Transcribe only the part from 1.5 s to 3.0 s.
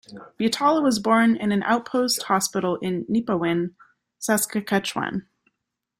an outpost hospital